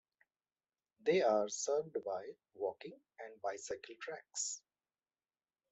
They 1.05 1.21
are 1.21 1.47
served 1.47 1.93
by 2.03 2.29
walking 2.55 2.99
and 3.19 3.39
bicycle 3.43 3.93
tracks. 4.01 4.59